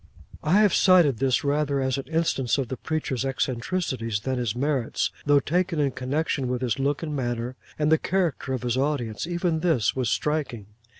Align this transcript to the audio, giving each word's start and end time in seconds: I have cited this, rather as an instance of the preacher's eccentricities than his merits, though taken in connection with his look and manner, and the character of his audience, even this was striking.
I 0.41 0.61
have 0.61 0.73
cited 0.73 1.17
this, 1.19 1.43
rather 1.43 1.79
as 1.79 1.95
an 1.99 2.05
instance 2.07 2.57
of 2.57 2.69
the 2.69 2.75
preacher's 2.75 3.23
eccentricities 3.23 4.21
than 4.21 4.39
his 4.39 4.55
merits, 4.55 5.11
though 5.27 5.39
taken 5.39 5.79
in 5.79 5.91
connection 5.91 6.47
with 6.47 6.63
his 6.63 6.79
look 6.79 7.03
and 7.03 7.15
manner, 7.15 7.55
and 7.77 7.91
the 7.91 7.99
character 7.99 8.53
of 8.53 8.63
his 8.63 8.77
audience, 8.77 9.27
even 9.27 9.59
this 9.59 9.95
was 9.95 10.09
striking. 10.09 10.65